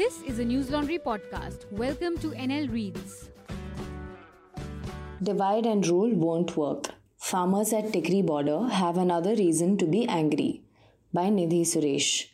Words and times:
This 0.00 0.22
is 0.22 0.38
a 0.38 0.44
Newslaundry 0.44 0.98
podcast. 0.98 1.70
Welcome 1.70 2.16
to 2.20 2.28
NL 2.42 2.72
Reads. 2.72 3.28
Divide 5.22 5.66
and 5.66 5.86
rule 5.86 6.14
won't 6.14 6.56
work. 6.56 6.86
Farmers 7.18 7.74
at 7.74 7.92
Tikri 7.96 8.24
border 8.24 8.60
have 8.68 8.96
another 8.96 9.34
reason 9.34 9.76
to 9.76 9.84
be 9.84 10.06
angry. 10.08 10.62
By 11.12 11.24
Nidhi 11.24 11.60
Suresh. 11.72 12.28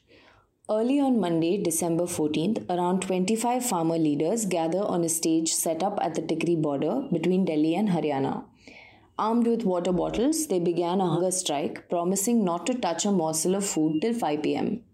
Early 0.70 1.00
on 1.00 1.18
Monday, 1.18 1.60
December 1.60 2.04
14th, 2.04 2.70
around 2.70 3.02
25 3.02 3.66
farmer 3.66 3.98
leaders 3.98 4.46
gather 4.46 4.84
on 4.84 5.02
a 5.02 5.08
stage 5.08 5.52
set 5.52 5.82
up 5.82 5.98
at 6.00 6.14
the 6.14 6.22
Tikri 6.22 6.62
border 6.62 7.08
between 7.12 7.44
Delhi 7.46 7.74
and 7.74 7.88
Haryana. 7.88 8.44
Armed 9.18 9.48
with 9.48 9.64
water 9.64 9.92
bottles, 9.92 10.46
they 10.46 10.60
began 10.60 11.00
a 11.00 11.08
hunger 11.08 11.32
strike, 11.32 11.88
promising 11.88 12.44
not 12.44 12.64
to 12.66 12.74
touch 12.74 13.04
a 13.04 13.10
morsel 13.10 13.56
of 13.56 13.66
food 13.66 14.02
till 14.02 14.14
5 14.14 14.44
pm. 14.44 14.84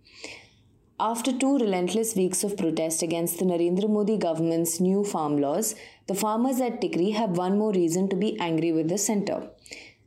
After 1.04 1.32
two 1.32 1.58
relentless 1.58 2.14
weeks 2.14 2.44
of 2.44 2.56
protest 2.56 3.02
against 3.02 3.40
the 3.40 3.44
Narendra 3.44 3.90
Modi 3.90 4.16
government's 4.16 4.78
new 4.78 5.02
farm 5.02 5.36
laws, 5.36 5.74
the 6.06 6.14
farmers 6.14 6.60
at 6.60 6.80
Tikri 6.80 7.12
have 7.14 7.36
one 7.36 7.58
more 7.58 7.72
reason 7.72 8.08
to 8.10 8.14
be 8.14 8.38
angry 8.38 8.70
with 8.70 8.88
the 8.88 8.98
centre. 8.98 9.48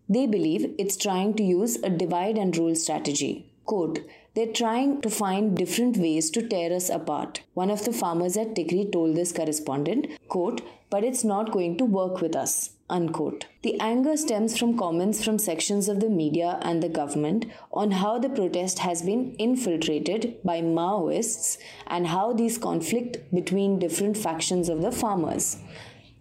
They 0.08 0.26
believe 0.26 0.73
it's 0.80 0.95
trying 0.95 1.34
to 1.34 1.44
use 1.44 1.76
a 1.84 1.89
divide 1.89 2.38
and 2.38 2.55
rule 2.55 2.76
strategy. 2.76 3.52
Quote, 3.66 4.00
they're 4.36 4.53
trying 4.53 5.02
to 5.02 5.09
find 5.09 5.58
different 5.58 5.98
ways 5.98 6.30
to 6.30 6.48
tear 6.48 6.72
us 6.72 6.89
apart. 6.89 7.41
One 7.55 7.70
of 7.70 7.84
the 7.84 7.91
farmers 7.91 8.38
at 8.38 8.55
Tikri 8.55 8.89
told 8.89 9.17
this 9.17 9.34
correspondent, 9.34 10.08
quote, 10.30 10.62
but 10.95 11.04
it's 11.04 11.26
not 11.26 11.52
going 11.52 11.76
to 11.77 11.84
work 11.84 12.22
with 12.22 12.38
us. 12.38 12.70
Unquote. 12.90 13.48
The 13.63 13.77
anger 13.81 14.16
stems 14.16 14.58
from 14.58 14.77
comments 14.77 15.22
from 15.22 15.38
sections 15.38 15.90
of 15.90 15.99
the 15.99 16.09
media 16.09 16.58
and 16.62 16.81
the 16.81 16.88
government 16.88 17.48
on 17.73 17.91
how 17.91 18.17
the 18.17 18.30
protest 18.30 18.80
has 18.80 19.02
been 19.02 19.36
infiltrated 19.38 20.38
by 20.45 20.62
Maoists 20.62 21.58
and 21.88 22.08
how 22.08 22.31
these 22.31 22.58
conflict 22.58 23.17
between 23.34 23.77
different 23.77 24.16
factions 24.16 24.70
of 24.70 24.81
the 24.81 24.91
farmers. 25.02 25.58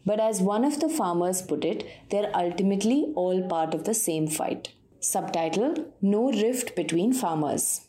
But 0.05 0.19
as 0.19 0.41
one 0.41 0.65
of 0.65 0.81
the 0.81 0.89
farmers 0.89 1.41
put 1.41 1.65
it, 1.65 1.87
they're 2.11 2.37
ultimately 2.37 3.13
all 3.15 3.47
part 3.47 3.75
of 3.75 3.85
the 3.85 3.95
same 3.95 4.27
fight. 4.27 4.71
Subtitle 4.99 5.85
No 6.03 6.33
Rift 6.33 6.75
Between 6.75 7.13
Farmers. 7.13 7.83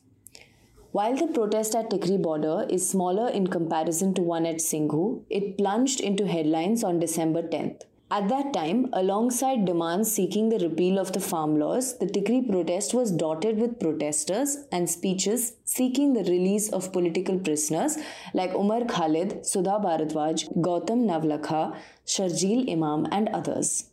While 0.96 1.18
the 1.18 1.28
protest 1.28 1.76
at 1.76 1.90
Tikri 1.90 2.22
border 2.22 2.66
is 2.70 2.90
smaller 2.90 3.28
in 3.28 3.48
comparison 3.48 4.14
to 4.14 4.22
one 4.22 4.46
at 4.46 4.62
Singhu, 4.62 5.24
it 5.30 5.58
plunged 5.58 6.00
into 6.00 6.26
headlines 6.26 6.86
on 6.86 7.00
December 7.00 7.42
10th. 7.44 7.82
At 8.10 8.30
that 8.30 8.54
time, 8.54 8.88
alongside 8.94 9.66
demands 9.66 10.10
seeking 10.10 10.48
the 10.48 10.60
repeal 10.60 10.98
of 10.98 11.12
the 11.12 11.20
farm 11.20 11.60
laws, 11.60 11.98
the 11.98 12.06
Tikri 12.06 12.50
protest 12.50 12.94
was 12.94 13.12
dotted 13.12 13.58
with 13.58 13.78
protesters 13.78 14.56
and 14.72 14.90
speeches 14.90 15.58
seeking 15.66 16.14
the 16.14 16.24
release 16.32 16.70
of 16.72 16.94
political 16.94 17.40
prisoners 17.40 17.98
like 18.34 18.54
Umar 18.54 18.86
Khalid, 18.86 19.46
Sudha 19.46 19.82
Bharadwaj, 19.84 20.48
Gautam 20.62 21.04
Navlakha, 21.12 21.76
Sharjeel 22.08 22.72
Imam, 22.72 23.06
and 23.12 23.28
others. 23.34 23.90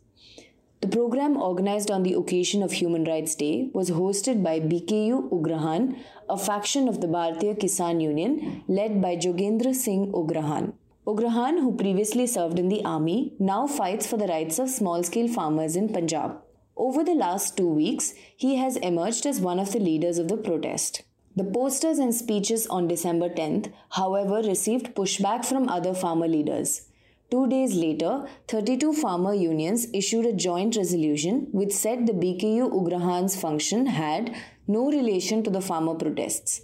The 0.83 0.89
program, 0.89 1.37
organized 1.41 1.89
on 1.89 2.03
the 2.03 2.11
occasion 2.11 2.61
of 2.61 2.73
Human 2.73 3.05
Rights 3.05 3.35
Day, 3.35 3.69
was 3.71 3.89
hosted 3.89 4.43
by 4.43 4.59
BKU 4.59 5.29
Ugrahan, 5.29 5.97
a 6.29 6.37
faction 6.37 6.89
of 6.89 6.99
the 6.99 7.07
Bharatiya 7.07 7.57
Kisan 7.57 8.01
Union 8.01 8.65
led 8.67 9.01
by 9.01 9.15
Jogendra 9.15 9.73
Singh 9.73 10.11
Ugrahan. 10.11 10.73
Ugrahan, 11.07 11.61
who 11.61 11.77
previously 11.77 12.27
served 12.27 12.59
in 12.59 12.67
the 12.67 12.83
army, 12.83 13.31
now 13.39 13.65
fights 13.65 14.05
for 14.05 14.17
the 14.17 14.27
rights 14.27 14.59
of 14.59 14.69
small 14.69 15.03
scale 15.03 15.29
farmers 15.29 15.77
in 15.77 15.87
Punjab. 15.87 16.41
Over 16.75 17.01
the 17.01 17.15
last 17.15 17.55
two 17.55 17.69
weeks, 17.69 18.13
he 18.35 18.57
has 18.57 18.75
emerged 18.75 19.25
as 19.25 19.39
one 19.39 19.59
of 19.59 19.71
the 19.71 19.79
leaders 19.79 20.17
of 20.17 20.27
the 20.27 20.35
protest. 20.35 21.03
The 21.37 21.45
posters 21.45 21.97
and 21.97 22.13
speeches 22.13 22.67
on 22.67 22.89
December 22.89 23.29
10th, 23.29 23.71
however, 23.91 24.41
received 24.45 24.95
pushback 24.95 25.45
from 25.45 25.69
other 25.69 25.93
farmer 25.93 26.27
leaders. 26.27 26.89
Two 27.33 27.47
days 27.47 27.73
later, 27.73 28.27
32 28.47 28.93
farmer 28.93 29.33
unions 29.33 29.87
issued 29.91 30.27
a 30.27 30.33
joint 30.33 30.75
resolution 30.75 31.47
which 31.51 31.71
said 31.73 32.05
the 32.05 32.13
BKU 32.13 32.71
Ugrahan's 32.79 33.35
function 33.35 33.87
had 33.87 34.35
no 34.67 34.91
relation 34.91 35.41
to 35.41 35.49
the 35.49 35.59
farmer 35.59 35.95
protests. 35.95 36.61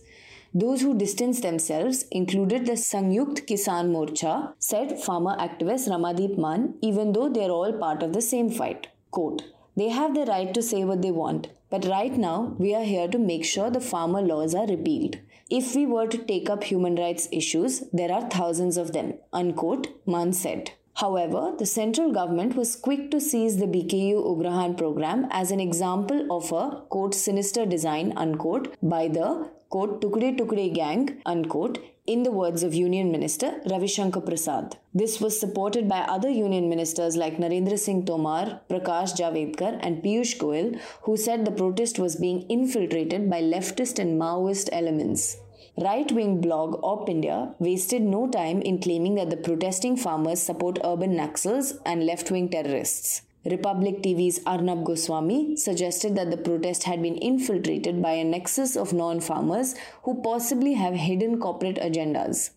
Those 0.54 0.82
who 0.82 0.96
distanced 0.96 1.42
themselves 1.42 2.06
included 2.12 2.68
the 2.68 2.74
Samyukt 2.74 3.48
Kisan 3.48 3.90
Morcha, 3.96 4.54
said 4.60 5.00
farmer 5.00 5.36
activist 5.38 5.90
Ramandeep 5.90 6.38
Mann, 6.38 6.76
even 6.84 7.14
though 7.14 7.30
they 7.30 7.46
are 7.46 7.56
all 7.58 7.74
part 7.74 8.04
of 8.04 8.14
the 8.14 8.22
same 8.22 8.52
fight. 8.52 8.90
Quote, 9.10 9.42
they 9.76 9.90
have 9.90 10.14
the 10.14 10.26
right 10.26 10.54
to 10.54 10.62
say 10.62 10.84
what 10.84 11.02
they 11.02 11.10
want, 11.10 11.48
but 11.72 11.86
right 11.86 12.16
now 12.16 12.56
we 12.60 12.76
are 12.76 12.84
here 12.84 13.08
to 13.08 13.18
make 13.18 13.44
sure 13.44 13.72
the 13.72 13.82
farmer 13.82 14.22
laws 14.22 14.54
are 14.54 14.68
repealed. 14.68 15.18
If 15.50 15.76
we 15.76 15.88
were 15.88 16.06
to 16.06 16.18
take 16.18 16.48
up 16.48 16.64
human 16.64 16.96
rights 16.96 17.28
issues, 17.32 17.84
there 17.92 18.12
are 18.12 18.30
thousands 18.30 18.78
of 18.78 18.94
them, 18.94 19.16
unquote, 19.34 19.88
Mann 20.06 20.32
said. 20.32 20.72
However, 20.94 21.54
the 21.58 21.66
central 21.66 22.12
government 22.12 22.56
was 22.56 22.76
quick 22.76 23.10
to 23.12 23.20
seize 23.20 23.58
the 23.58 23.66
BKU 23.66 24.24
Ugrahan 24.32 24.78
program 24.78 25.28
as 25.32 25.50
an 25.50 25.60
example 25.60 26.28
of 26.30 26.52
a 26.52 26.82
quote 26.90 27.16
sinister 27.16 27.66
design 27.66 28.14
unquote 28.16 28.76
by 28.84 29.08
the 29.08 29.50
quote 29.70 30.02
Tukde 30.02 30.38
Tukde 30.38 30.74
gang 30.74 31.22
unquote 31.26 31.80
in 32.12 32.24
the 32.24 32.32
words 32.32 32.64
of 32.64 32.74
Union 32.74 33.12
Minister 33.12 33.50
Ravi 33.70 33.86
Shankar 33.86 34.22
Prasad. 34.24 34.78
This 34.96 35.22
was 35.22 35.40
supported 35.40 35.88
by 35.88 36.00
other 36.14 36.30
Union 36.30 36.68
ministers 36.68 37.16
like 37.16 37.38
Narendra 37.38 37.78
Singh 37.78 38.04
Tomar, 38.08 38.62
Prakash 38.68 39.14
Javadekar, 39.20 39.78
and 39.84 40.02
Piyush 40.02 40.38
Goyal, 40.40 40.80
who 41.04 41.16
said 41.16 41.46
the 41.46 41.52
protest 41.52 42.00
was 42.00 42.16
being 42.16 42.42
infiltrated 42.50 43.30
by 43.30 43.44
leftist 43.44 44.00
and 44.00 44.20
Maoist 44.20 44.70
elements. 44.72 45.38
Right 45.78 46.12
wing 46.12 46.42
blog 46.42 46.82
OpIndia 46.82 47.54
wasted 47.60 48.02
no 48.02 48.28
time 48.28 48.64
in 48.64 48.80
claiming 48.80 49.14
that 49.16 49.30
the 49.30 49.38
protesting 49.38 49.96
farmers 49.96 50.42
support 50.42 50.80
urban 50.84 51.16
Naxals 51.16 51.74
and 51.86 52.08
left 52.08 52.32
wing 52.32 52.50
terrorists. 52.50 53.22
Republic 53.46 54.04
TV's 54.04 54.42
Arnab 54.46 54.84
Goswami 54.84 55.56
suggested 55.56 56.14
that 56.16 56.30
the 56.30 56.36
protest 56.36 56.84
had 56.84 57.02
been 57.02 57.16
infiltrated 57.16 58.02
by 58.02 58.12
a 58.12 58.24
nexus 58.24 58.76
of 58.76 58.92
non 58.92 59.22
farmers 59.22 59.76
who 60.04 60.22
possibly 60.22 60.74
have 60.74 60.94
hidden 60.94 61.40
corporate 61.40 61.78
agendas. 61.78 62.50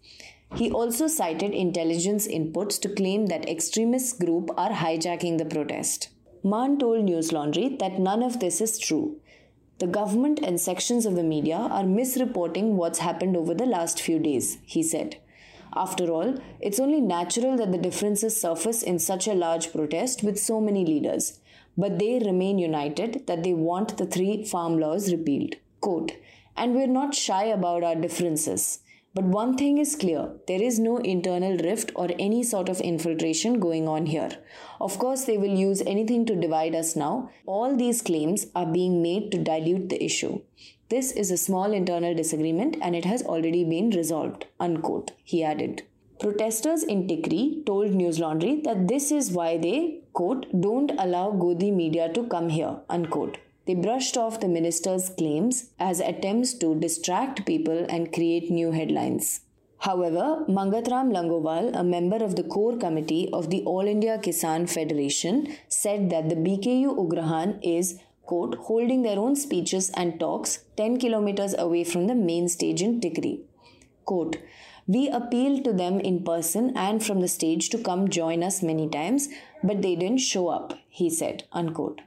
He 0.56 0.72
also 0.72 1.06
cited 1.06 1.52
intelligence 1.52 2.26
inputs 2.26 2.80
to 2.80 2.88
claim 2.88 3.26
that 3.26 3.48
extremist 3.48 4.18
group 4.18 4.50
are 4.56 4.70
hijacking 4.70 5.38
the 5.38 5.44
protest. 5.44 6.08
Mann 6.42 6.78
told 6.78 7.06
Newslaundry 7.06 7.78
that 7.78 8.00
none 8.00 8.22
of 8.22 8.40
this 8.40 8.60
is 8.60 8.76
true. 8.76 9.20
The 9.78 9.86
government 9.86 10.40
and 10.42 10.60
sections 10.60 11.06
of 11.06 11.14
the 11.14 11.22
media 11.22 11.56
are 11.56 11.84
misreporting 11.84 12.72
what's 12.72 12.98
happened 12.98 13.36
over 13.36 13.54
the 13.54 13.66
last 13.66 14.00
few 14.00 14.18
days, 14.18 14.58
he 14.64 14.82
said. 14.82 15.18
After 15.74 16.10
all, 16.10 16.34
it's 16.60 16.78
only 16.78 17.00
natural 17.00 17.56
that 17.56 17.72
the 17.72 17.78
differences 17.78 18.40
surface 18.40 18.82
in 18.82 18.98
such 18.98 19.26
a 19.26 19.34
large 19.34 19.72
protest 19.72 20.22
with 20.22 20.38
so 20.38 20.60
many 20.60 20.84
leaders. 20.84 21.40
But 21.76 21.98
they 21.98 22.18
remain 22.18 22.58
united 22.58 23.26
that 23.26 23.42
they 23.42 23.54
want 23.54 23.96
the 23.96 24.06
three 24.06 24.44
farm 24.44 24.78
laws 24.78 25.10
repealed. 25.10 25.54
Quote, 25.80 26.12
and 26.56 26.74
we're 26.74 26.86
not 26.86 27.14
shy 27.14 27.44
about 27.44 27.82
our 27.82 27.96
differences. 27.96 28.80
But 29.14 29.24
one 29.24 29.56
thing 29.58 29.76
is 29.76 29.96
clear 29.96 30.30
there 30.46 30.62
is 30.62 30.78
no 30.78 30.96
internal 30.98 31.56
rift 31.58 31.92
or 31.94 32.08
any 32.18 32.42
sort 32.42 32.70
of 32.70 32.80
infiltration 32.80 33.60
going 33.60 33.86
on 33.86 34.06
here. 34.06 34.30
Of 34.80 34.98
course, 34.98 35.24
they 35.24 35.36
will 35.36 35.54
use 35.54 35.82
anything 35.86 36.24
to 36.26 36.36
divide 36.36 36.74
us 36.74 36.96
now. 36.96 37.30
All 37.44 37.76
these 37.76 38.00
claims 38.00 38.46
are 38.54 38.64
being 38.64 39.02
made 39.02 39.30
to 39.32 39.38
dilute 39.38 39.90
the 39.90 40.02
issue. 40.02 40.40
This 40.92 41.10
is 41.12 41.30
a 41.30 41.38
small 41.38 41.72
internal 41.72 42.14
disagreement 42.14 42.76
and 42.82 42.94
it 42.94 43.06
has 43.06 43.22
already 43.22 43.64
been 43.64 43.88
resolved. 43.90 44.44
Unquote, 44.60 45.12
he 45.24 45.42
added. 45.42 45.84
Protesters 46.20 46.82
in 46.82 47.06
Tikri 47.06 47.64
told 47.64 47.92
Newslaundry 47.92 48.62
that 48.64 48.88
this 48.88 49.10
is 49.10 49.32
why 49.32 49.56
they, 49.56 50.02
quote, 50.12 50.44
don't 50.60 50.92
allow 50.98 51.30
Godi 51.30 51.70
media 51.70 52.12
to 52.12 52.24
come 52.24 52.50
here, 52.50 52.76
unquote. 52.90 53.38
They 53.64 53.74
brushed 53.74 54.18
off 54.18 54.40
the 54.40 54.48
minister's 54.48 55.08
claims 55.08 55.70
as 55.78 56.00
attempts 56.00 56.52
to 56.58 56.74
distract 56.74 57.46
people 57.46 57.86
and 57.88 58.12
create 58.12 58.50
new 58.50 58.72
headlines. 58.72 59.40
However, 59.78 60.44
Mangatram 60.46 61.10
Langoval, 61.16 61.74
a 61.74 61.82
member 61.82 62.22
of 62.22 62.36
the 62.36 62.44
core 62.44 62.76
committee 62.76 63.30
of 63.32 63.48
the 63.48 63.62
All 63.64 63.86
India 63.86 64.18
Kisan 64.18 64.68
Federation, 64.68 65.56
said 65.68 66.10
that 66.10 66.28
the 66.28 66.36
BKU 66.36 66.96
Ugrahan 66.98 67.58
is, 67.62 67.98
quote, 68.24 68.54
holding 68.66 69.02
their 69.02 69.18
own 69.18 69.36
speeches 69.36 69.90
and 69.94 70.18
talks 70.18 70.64
10 70.76 70.98
kilometers 70.98 71.54
away 71.58 71.84
from 71.84 72.06
the 72.06 72.14
main 72.14 72.48
stage 72.48 72.82
in 72.82 73.00
Tikri. 73.00 73.40
Quote, 74.04 74.36
we 74.86 75.08
appealed 75.08 75.64
to 75.64 75.72
them 75.72 76.00
in 76.00 76.24
person 76.24 76.76
and 76.76 77.04
from 77.04 77.20
the 77.20 77.28
stage 77.28 77.68
to 77.70 77.78
come 77.78 78.08
join 78.08 78.42
us 78.42 78.62
many 78.62 78.88
times, 78.88 79.28
but 79.62 79.80
they 79.80 79.94
didn't 79.94 80.18
show 80.18 80.48
up, 80.48 80.74
he 80.88 81.08
said, 81.08 81.44
unquote. 81.52 82.00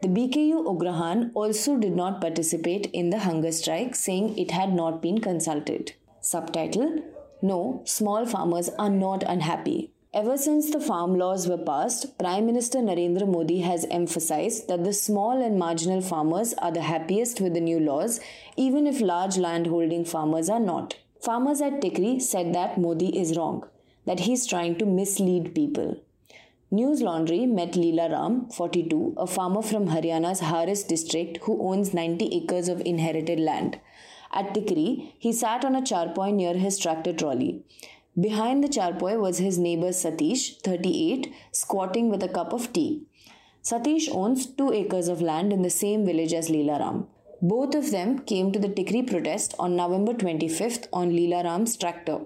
The 0.00 0.08
BKU 0.08 0.64
Ugrahan 0.66 1.30
also 1.34 1.76
did 1.76 1.94
not 1.94 2.20
participate 2.20 2.86
in 2.86 3.10
the 3.10 3.20
hunger 3.20 3.52
strike, 3.52 3.94
saying 3.94 4.36
it 4.36 4.50
had 4.50 4.72
not 4.72 5.00
been 5.00 5.20
consulted. 5.20 5.92
Subtitle 6.20 7.02
No, 7.40 7.82
small 7.84 8.26
farmers 8.26 8.70
are 8.78 8.90
not 8.90 9.22
unhappy. 9.22 9.91
Ever 10.14 10.36
since 10.36 10.70
the 10.70 10.78
farm 10.78 11.14
laws 11.16 11.48
were 11.48 11.56
passed, 11.56 12.18
Prime 12.18 12.44
Minister 12.44 12.80
Narendra 12.80 13.26
Modi 13.26 13.60
has 13.60 13.86
emphasized 13.90 14.68
that 14.68 14.84
the 14.84 14.92
small 14.92 15.40
and 15.42 15.58
marginal 15.58 16.02
farmers 16.02 16.52
are 16.58 16.70
the 16.70 16.82
happiest 16.82 17.40
with 17.40 17.54
the 17.54 17.62
new 17.62 17.80
laws, 17.80 18.20
even 18.54 18.86
if 18.86 19.00
large 19.00 19.38
landholding 19.38 20.04
farmers 20.04 20.50
are 20.50 20.60
not. 20.60 20.98
Farmers 21.22 21.62
at 21.62 21.80
Tikri 21.80 22.20
said 22.20 22.54
that 22.54 22.76
Modi 22.76 23.18
is 23.18 23.38
wrong, 23.38 23.66
that 24.04 24.20
he's 24.20 24.46
trying 24.46 24.76
to 24.76 24.84
mislead 24.84 25.54
people. 25.54 25.98
Newslaundry 26.70 27.48
met 27.48 27.72
Leela 27.72 28.10
Ram, 28.10 28.50
42, 28.50 29.14
a 29.16 29.26
farmer 29.26 29.62
from 29.62 29.88
Haryana's 29.88 30.40
Haris 30.40 30.82
district 30.82 31.38
who 31.44 31.66
owns 31.66 31.94
90 31.94 32.36
acres 32.36 32.68
of 32.68 32.82
inherited 32.82 33.40
land. 33.40 33.80
At 34.30 34.52
Tikri, 34.52 35.14
he 35.18 35.32
sat 35.32 35.64
on 35.64 35.74
a 35.74 35.80
charpoy 35.80 36.34
near 36.34 36.52
his 36.52 36.78
tractor 36.78 37.14
trolley. 37.14 37.64
Behind 38.20 38.62
the 38.62 38.68
charpoy 38.68 39.18
was 39.18 39.38
his 39.38 39.58
neighbor 39.58 39.88
Satish, 39.88 40.60
38, 40.60 41.32
squatting 41.50 42.10
with 42.10 42.22
a 42.22 42.28
cup 42.28 42.52
of 42.52 42.70
tea. 42.70 43.04
Satish 43.64 44.14
owns 44.14 44.44
2 44.44 44.70
acres 44.72 45.08
of 45.08 45.22
land 45.22 45.50
in 45.50 45.62
the 45.62 45.70
same 45.70 46.04
village 46.04 46.34
as 46.34 46.50
Leela 46.50 46.78
Ram. 46.78 47.06
Both 47.40 47.74
of 47.74 47.90
them 47.90 48.18
came 48.18 48.52
to 48.52 48.58
the 48.58 48.68
Tikri 48.68 49.08
protest 49.08 49.54
on 49.58 49.76
November 49.76 50.12
25th 50.12 50.88
on 50.92 51.10
Leela 51.10 51.42
Ram's 51.44 51.74
tractor. 51.76 52.20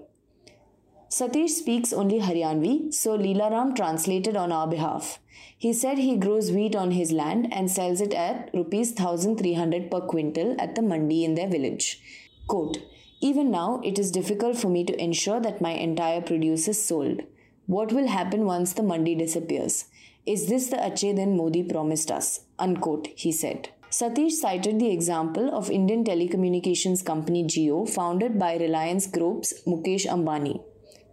Satish 1.09 1.51
speaks 1.51 1.93
only 1.93 2.19
Haryanvi, 2.19 2.93
so 2.93 3.17
Leela 3.17 3.49
Ram 3.49 3.73
translated 3.73 4.35
on 4.35 4.51
our 4.51 4.67
behalf. 4.67 5.19
He 5.57 5.71
said 5.71 5.97
he 5.97 6.17
grows 6.17 6.51
wheat 6.51 6.75
on 6.75 6.91
his 6.91 7.13
land 7.13 7.47
and 7.53 7.71
sells 7.71 8.01
it 8.01 8.13
at 8.13 8.49
rupees 8.53 8.89
1300 8.89 9.89
per 9.89 10.01
quintal 10.01 10.57
at 10.59 10.75
the 10.75 10.81
mandi 10.81 11.23
in 11.23 11.35
their 11.35 11.47
village. 11.47 12.01
Quote, 12.47 12.79
Even 13.19 13.49
now, 13.49 13.81
it 13.83 13.97
is 13.97 14.11
difficult 14.11 14.57
for 14.57 14.69
me 14.69 14.83
to 14.83 15.03
ensure 15.03 15.39
that 15.39 15.59
my 15.59 15.71
entire 15.71 16.21
produce 16.21 16.67
is 16.67 16.85
sold. 16.85 17.21
What 17.65 17.91
will 17.91 18.07
happen 18.07 18.45
once 18.45 18.73
the 18.73 18.83
mandi 18.83 19.15
disappears? 19.15 19.85
Is 20.25 20.47
this 20.47 20.67
the 20.67 20.77
Acche 20.77 21.15
Din 21.15 21.35
Modi 21.35 21.63
promised 21.63 22.11
us? 22.11 22.41
Unquote, 22.59 23.07
he 23.15 23.31
said. 23.31 23.69
Satish 23.89 24.33
cited 24.33 24.79
the 24.79 24.91
example 24.91 25.49
of 25.49 25.71
Indian 25.71 26.03
telecommunications 26.03 27.03
company 27.03 27.43
Jio, 27.45 27.89
founded 27.89 28.37
by 28.37 28.57
Reliance 28.57 29.07
Group's 29.07 29.53
Mukesh 29.65 30.05
Ambani. 30.05 30.61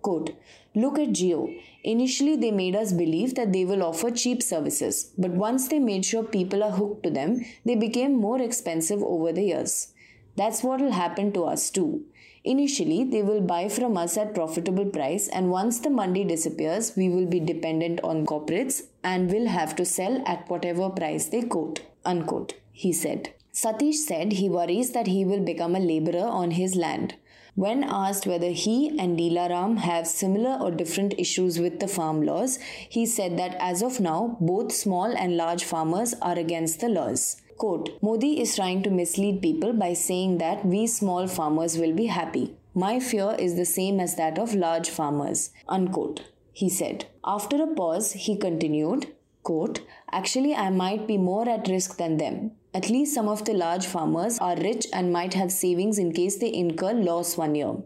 Quote, 0.02 0.36
Look 0.74 0.98
at 0.98 1.10
Jio. 1.10 1.56
Initially, 1.84 2.36
they 2.36 2.50
made 2.50 2.74
us 2.74 2.92
believe 2.92 3.36
that 3.36 3.52
they 3.52 3.64
will 3.64 3.82
offer 3.82 4.10
cheap 4.10 4.42
services, 4.42 5.12
but 5.16 5.30
once 5.30 5.68
they 5.68 5.78
made 5.78 6.04
sure 6.04 6.24
people 6.24 6.62
are 6.62 6.72
hooked 6.72 7.04
to 7.04 7.10
them, 7.10 7.44
they 7.64 7.76
became 7.76 8.14
more 8.14 8.42
expensive 8.42 9.02
over 9.02 9.32
the 9.32 9.44
years. 9.44 9.93
That's 10.36 10.62
what 10.62 10.80
will 10.80 10.92
happen 10.92 11.32
to 11.32 11.44
us 11.44 11.70
too. 11.70 12.04
Initially, 12.44 13.04
they 13.04 13.22
will 13.22 13.40
buy 13.40 13.68
from 13.68 13.96
us 13.96 14.18
at 14.18 14.34
profitable 14.34 14.84
price 14.84 15.28
and 15.28 15.50
once 15.50 15.78
the 15.78 15.88
mandi 15.88 16.24
disappears, 16.24 16.94
we 16.96 17.08
will 17.08 17.26
be 17.26 17.40
dependent 17.40 18.00
on 18.02 18.26
corporates 18.26 18.82
and 19.02 19.32
will 19.32 19.46
have 19.46 19.74
to 19.76 19.84
sell 19.84 20.22
at 20.26 20.48
whatever 20.50 20.90
price 20.90 21.26
they 21.26 21.42
quote. 21.42 21.80
Unquote, 22.04 22.54
he 22.70 22.92
said. 22.92 23.32
Satish 23.54 23.94
said 23.94 24.32
he 24.32 24.48
worries 24.48 24.90
that 24.90 25.06
he 25.06 25.24
will 25.24 25.40
become 25.40 25.74
a 25.74 25.80
laborer 25.80 26.26
on 26.26 26.50
his 26.50 26.74
land. 26.74 27.14
When 27.54 27.84
asked 27.84 28.26
whether 28.26 28.50
he 28.50 28.98
and 28.98 29.16
Ram 29.16 29.76
have 29.76 30.08
similar 30.08 30.58
or 30.60 30.72
different 30.72 31.14
issues 31.16 31.60
with 31.60 31.78
the 31.78 31.86
farm 31.86 32.20
laws, 32.22 32.58
he 32.88 33.06
said 33.06 33.38
that 33.38 33.54
as 33.60 33.80
of 33.80 34.00
now, 34.00 34.36
both 34.40 34.72
small 34.72 35.16
and 35.16 35.36
large 35.36 35.62
farmers 35.62 36.14
are 36.20 36.36
against 36.36 36.80
the 36.80 36.88
laws. 36.88 37.40
Quote, 37.56 37.90
Modi 38.02 38.40
is 38.40 38.56
trying 38.56 38.82
to 38.82 38.90
mislead 38.90 39.40
people 39.40 39.72
by 39.72 39.92
saying 39.92 40.38
that 40.38 40.66
we 40.66 40.86
small 40.86 41.26
farmers 41.26 41.78
will 41.78 41.94
be 41.94 42.06
happy. 42.06 42.56
My 42.74 42.98
fear 42.98 43.36
is 43.38 43.54
the 43.54 43.64
same 43.64 44.00
as 44.00 44.16
that 44.16 44.38
of 44.38 44.54
large 44.54 44.90
farmers. 44.90 45.50
Unquote, 45.68 46.22
he 46.52 46.68
said. 46.68 47.06
After 47.24 47.62
a 47.62 47.66
pause, 47.68 48.12
he 48.12 48.36
continued, 48.36 49.06
quote, 49.44 49.80
Actually, 50.10 50.54
I 50.54 50.70
might 50.70 51.06
be 51.06 51.16
more 51.16 51.48
at 51.48 51.68
risk 51.68 51.96
than 51.96 52.16
them. 52.16 52.52
At 52.74 52.90
least 52.90 53.14
some 53.14 53.28
of 53.28 53.44
the 53.44 53.54
large 53.54 53.86
farmers 53.86 54.40
are 54.40 54.56
rich 54.56 54.86
and 54.92 55.12
might 55.12 55.34
have 55.34 55.52
savings 55.52 55.96
in 55.96 56.12
case 56.12 56.38
they 56.38 56.52
incur 56.52 56.92
loss 56.92 57.36
one 57.36 57.54
year. 57.54 57.76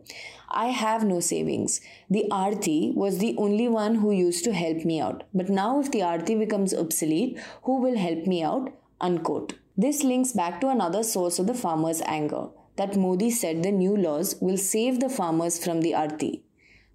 I 0.48 0.68
have 0.68 1.04
no 1.04 1.20
savings. 1.20 1.82
The 2.08 2.24
Aarti 2.30 2.94
was 2.94 3.18
the 3.18 3.36
only 3.36 3.68
one 3.68 3.96
who 3.96 4.12
used 4.12 4.44
to 4.44 4.54
help 4.54 4.86
me 4.86 4.98
out. 4.98 5.24
But 5.34 5.50
now, 5.50 5.80
if 5.80 5.90
the 5.90 6.00
Aarti 6.00 6.38
becomes 6.38 6.72
obsolete, 6.72 7.38
who 7.64 7.82
will 7.82 7.98
help 7.98 8.26
me 8.26 8.42
out? 8.42 8.72
Unquote. 9.00 9.54
This 9.76 10.02
links 10.02 10.32
back 10.32 10.60
to 10.60 10.68
another 10.68 11.02
source 11.02 11.38
of 11.38 11.46
the 11.46 11.54
farmers' 11.54 12.02
anger 12.04 12.48
that 12.76 12.96
Modi 12.96 13.30
said 13.30 13.62
the 13.62 13.70
new 13.70 13.96
laws 13.96 14.36
will 14.40 14.56
save 14.56 14.98
the 15.00 15.08
farmers 15.08 15.62
from 15.62 15.82
the 15.82 15.92
Aarti. 15.92 16.42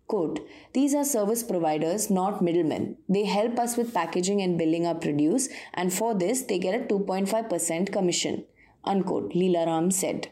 Quote, 0.07 0.41
These 0.73 0.93
are 0.93 1.05
service 1.05 1.43
providers, 1.43 2.09
not 2.09 2.41
middlemen. 2.41 2.97
They 3.07 3.23
help 3.23 3.57
us 3.57 3.77
with 3.77 3.93
packaging 3.93 4.41
and 4.41 4.57
billing 4.57 4.85
our 4.85 4.95
produce, 4.95 5.49
and 5.73 5.93
for 5.93 6.13
this, 6.13 6.43
they 6.43 6.59
get 6.59 6.79
a 6.79 6.83
2.5% 6.85 7.91
commission. 7.91 8.45
Unquote, 8.83 9.33
Leela 9.33 9.65
Ram 9.65 9.91
said. 9.91 10.31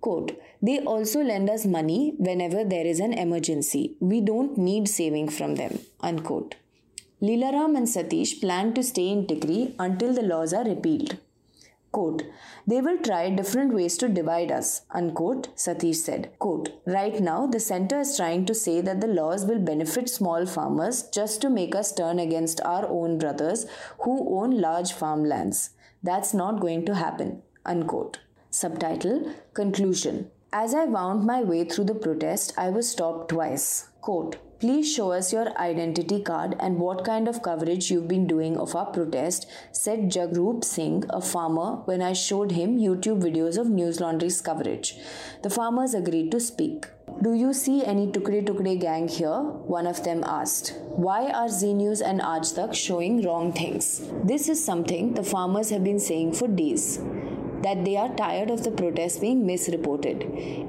Quote, 0.00 0.38
they 0.60 0.80
also 0.80 1.22
lend 1.22 1.48
us 1.48 1.64
money 1.64 2.14
whenever 2.18 2.64
there 2.64 2.86
is 2.86 3.00
an 3.00 3.12
emergency. 3.12 3.96
We 4.00 4.20
don't 4.20 4.58
need 4.58 4.88
saving 4.88 5.28
from 5.28 5.54
them. 5.54 5.78
Unquote. 6.00 6.56
Leela 7.22 7.52
Ram 7.52 7.76
and 7.76 7.86
Satish 7.86 8.40
plan 8.40 8.74
to 8.74 8.82
stay 8.82 9.08
in 9.08 9.26
Tikri 9.26 9.74
until 9.78 10.12
the 10.12 10.22
laws 10.22 10.52
are 10.52 10.64
repealed. 10.64 11.16
Quote, 11.92 12.24
they 12.66 12.80
will 12.80 12.98
try 12.98 13.30
different 13.30 13.72
ways 13.72 13.96
to 13.98 14.08
divide 14.08 14.50
us, 14.50 14.82
unquote, 14.90 15.54
Satish 15.56 15.94
said. 15.94 16.32
Quote, 16.40 16.70
right 16.86 17.20
now, 17.20 17.46
the 17.46 17.60
center 17.60 18.00
is 18.00 18.16
trying 18.16 18.46
to 18.46 18.54
say 18.54 18.80
that 18.80 19.00
the 19.00 19.06
laws 19.06 19.46
will 19.46 19.60
benefit 19.60 20.08
small 20.10 20.44
farmers 20.44 21.04
just 21.04 21.40
to 21.42 21.48
make 21.48 21.76
us 21.76 21.92
turn 21.94 22.18
against 22.18 22.60
our 22.62 22.84
own 22.88 23.18
brothers 23.18 23.66
who 24.00 24.36
own 24.40 24.60
large 24.60 24.92
farmlands. 24.92 25.70
That's 26.02 26.34
not 26.34 26.60
going 26.60 26.84
to 26.86 26.96
happen, 26.96 27.42
unquote. 27.64 28.18
Subtitle 28.50 29.32
Conclusion 29.52 30.30
As 30.56 30.72
I 30.72 30.84
wound 30.84 31.24
my 31.24 31.42
way 31.42 31.64
through 31.64 31.86
the 31.86 31.96
protest, 31.96 32.52
I 32.56 32.68
was 32.70 32.88
stopped 32.88 33.30
twice. 33.30 33.88
Quote, 34.00 34.36
Please 34.60 34.88
show 34.88 35.10
us 35.10 35.32
your 35.32 35.48
identity 35.58 36.22
card 36.22 36.54
and 36.60 36.78
what 36.78 37.04
kind 37.04 37.26
of 37.26 37.42
coverage 37.42 37.90
you've 37.90 38.06
been 38.06 38.28
doing 38.28 38.56
of 38.56 38.76
our 38.76 38.86
protest, 38.86 39.50
said 39.72 40.12
Jagrup 40.12 40.62
Singh, 40.62 41.06
a 41.10 41.20
farmer, 41.20 41.82
when 41.86 42.00
I 42.00 42.12
showed 42.12 42.52
him 42.52 42.78
YouTube 42.78 43.20
videos 43.20 43.58
of 43.58 43.66
Newslaundry's 43.66 44.40
coverage. 44.40 44.96
The 45.42 45.50
farmers 45.50 45.92
agreed 45.92 46.30
to 46.30 46.38
speak. 46.38 46.86
Do 47.20 47.34
you 47.34 47.52
see 47.52 47.84
any 47.84 48.06
Tukde 48.06 48.46
Tukde 48.46 48.80
gang 48.80 49.08
here? 49.08 49.40
One 49.76 49.88
of 49.88 50.04
them 50.04 50.22
asked. 50.24 50.78
Why 50.84 51.32
are 51.32 51.48
Zee 51.48 51.74
News 51.74 52.00
and 52.00 52.20
Aaj 52.20 52.54
Tak 52.54 52.74
showing 52.76 53.22
wrong 53.22 53.52
things? 53.52 54.08
This 54.22 54.48
is 54.48 54.64
something 54.64 55.14
the 55.14 55.24
farmers 55.24 55.70
have 55.70 55.82
been 55.82 55.98
saying 55.98 56.34
for 56.34 56.46
days 56.46 57.00
that 57.64 57.84
they 57.84 57.96
are 57.96 58.14
tired 58.16 58.50
of 58.50 58.62
the 58.64 58.70
protest 58.70 59.20
being 59.20 59.46
misreported. 59.46 60.20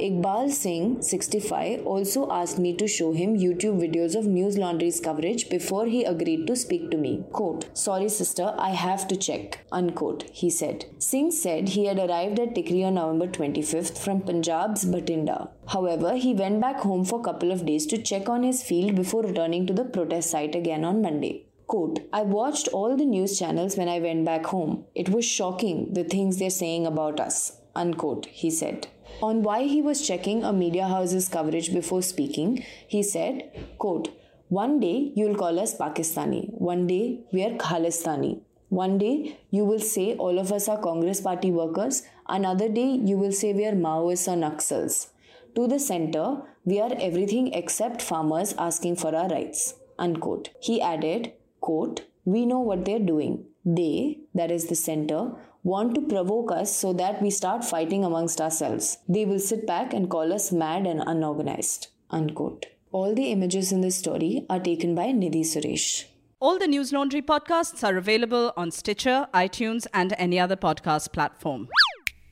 Iqbal 0.08 0.50
Singh, 0.52 1.02
65, 1.02 1.86
also 1.86 2.30
asked 2.32 2.60
me 2.60 2.74
to 2.82 2.88
show 2.88 3.12
him 3.14 3.38
YouTube 3.38 3.80
videos 3.86 4.16
of 4.16 4.26
Newslaundry's 4.26 5.00
coverage 5.00 5.50
before 5.50 5.86
he 5.86 6.04
agreed 6.04 6.48
to 6.48 6.56
speak 6.56 6.90
to 6.92 6.98
me. 6.98 7.24
Quote, 7.32 7.66
Sorry, 7.78 8.10
sister, 8.10 8.54
I 8.58 8.70
have 8.72 9.08
to 9.10 9.16
check. 9.16 9.60
Unquote, 9.72 10.24
he 10.32 10.50
said. 10.50 10.86
Singh 11.00 11.32
said 11.32 11.70
he 11.70 11.86
had 11.86 12.00
arrived 12.00 12.40
at 12.40 12.56
Tikri 12.56 12.86
on 12.86 12.96
November 12.96 13.28
25th 13.28 13.98
from 13.98 14.22
Punjab's 14.22 14.86
Bathinda. 14.86 15.50
However, 15.68 16.16
he 16.16 16.34
went 16.34 16.62
back 16.62 16.80
home 16.82 17.04
for 17.06 17.20
a 17.20 17.24
couple 17.24 17.52
of 17.52 17.66
days 17.66 17.86
to 17.88 18.02
check 18.02 18.30
on 18.30 18.44
his 18.44 18.64
field 18.64 18.96
before 18.96 19.24
returning 19.24 19.68
to 19.68 19.74
the 19.74 19.86
protest 19.86 20.32
site 20.32 20.56
again 20.56 20.86
on 20.86 21.02
Monday. 21.02 21.46
Quote, 21.68 22.08
I 22.14 22.22
watched 22.22 22.68
all 22.68 22.96
the 22.96 23.06
news 23.06 23.40
channels 23.40 23.76
when 23.76 23.90
I 23.90 24.00
went 24.00 24.24
back 24.24 24.46
home. 24.46 24.86
It 24.94 25.10
was 25.10 25.26
shocking 25.26 25.94
the 25.94 26.04
things 26.04 26.38
they're 26.38 26.50
saying 26.52 26.86
about 26.86 27.20
us. 27.20 27.60
Unquote, 27.76 28.28
he 28.28 28.52
said. 28.52 28.88
On 29.22 29.42
why 29.42 29.64
he 29.64 29.82
was 29.82 30.06
checking 30.06 30.44
a 30.44 30.54
media 30.54 30.88
house's 30.88 31.28
coverage 31.28 31.74
before 31.74 32.02
speaking, 32.02 32.64
he 32.88 33.02
said, 33.02 33.50
quote, 33.80 34.10
One 34.50 34.80
day 34.80 35.12
you'll 35.16 35.36
call 35.36 35.60
us 35.60 35.76
Pakistani. 35.76 36.54
One 36.54 36.86
day 36.86 37.22
we 37.34 37.44
are 37.44 37.58
Khalistani. 37.58 38.42
One 38.70 38.98
day 38.98 39.40
you 39.50 39.66
will 39.66 39.80
say 39.80 40.16
all 40.16 40.38
of 40.38 40.52
us 40.52 40.68
are 40.68 40.82
Congress 40.82 41.22
party 41.22 41.50
workers. 41.50 42.04
Another 42.28 42.70
day 42.70 43.00
you 43.04 43.18
will 43.18 43.32
say 43.32 43.54
we 43.54 43.66
are 43.66 43.74
Maoists 43.74 44.28
or 44.28 44.38
Naxals. 44.38 45.08
To 45.56 45.68
the 45.68 45.80
center, 45.80 46.42
we 46.66 46.80
are 46.82 46.92
everything 47.00 47.54
except 47.54 48.02
farmers 48.02 48.54
asking 48.58 48.98
for 48.98 49.16
our 49.16 49.30
rights. 49.30 49.76
Unquote. 49.98 50.50
He 50.60 50.82
added, 50.82 51.32
quote, 51.68 52.02
we 52.26 52.46
know 52.46 52.60
what 52.60 52.86
they're 52.86 53.08
doing. 53.14 53.46
They, 53.66 54.20
that 54.34 54.52
is 54.52 54.66
the 54.68 54.76
center, 54.76 55.32
want 55.64 55.96
to 55.96 56.02
provoke 56.02 56.52
us 56.52 56.76
so 56.76 56.94
that 56.94 57.22
we 57.22 57.32
start 57.32 57.66
fighting 57.66 58.06
amongst 58.06 58.40
ourselves. 58.40 58.98
They 59.10 59.26
will 59.26 59.40
sit 59.40 59.66
back 59.66 59.94
and 59.94 60.10
call 60.10 60.32
us 60.32 60.52
mad 60.52 60.86
and 60.86 61.02
unorganized. 61.06 61.88
Unquote. 62.12 62.68
All 62.92 63.16
the 63.16 63.32
images 63.32 63.72
in 63.72 63.82
this 63.82 63.98
story 63.98 64.46
are 64.50 64.60
taken 64.60 64.94
by 64.94 65.08
Nidhi 65.08 65.42
Suresh. 65.54 66.06
All 66.40 66.60
the 66.60 66.68
Newslaundry 66.68 67.24
podcasts 67.24 67.84
are 67.88 67.98
available 67.98 68.54
on 68.56 68.70
Stitcher, 68.70 69.28
iTunes, 69.34 69.88
and 69.94 70.14
any 70.18 70.40
other 70.40 70.56
podcast 70.56 71.12
platform. 71.12 71.68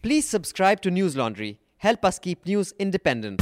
Please 0.03 0.27
subscribe 0.27 0.81
to 0.81 0.91
Newslaundry. 0.91 1.57
Help 1.77 2.05
us 2.05 2.19
keep 2.19 2.45
news 2.45 2.73
independent. 2.77 3.41